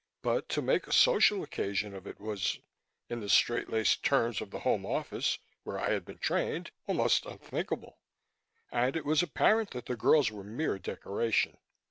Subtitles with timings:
[0.23, 2.57] But to make a social occasion of it was
[3.07, 7.99] in the straitlaced terms of the Home Office where I had been trained almost unthinkable.
[8.71, 11.59] And it was apparent that the girls were mere decoration.